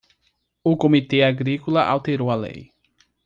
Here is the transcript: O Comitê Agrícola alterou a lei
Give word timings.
O 0.63 0.75
Comitê 0.75 1.21
Agrícola 1.21 1.83
alterou 1.85 2.31
a 2.31 2.35
lei 2.35 2.71